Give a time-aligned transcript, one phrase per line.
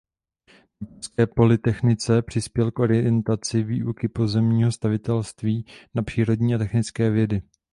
[0.79, 7.41] Na pražské polytechnice přispěl k orientaci výuky pozemního stavitelství na přírodní a technické vědy.